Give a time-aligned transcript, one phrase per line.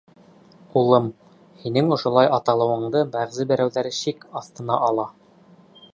[0.79, 1.09] —Улым,
[1.65, 5.07] һинең ошолай аталыуынды бәғзе берәүҙәр шик аҫтына ала!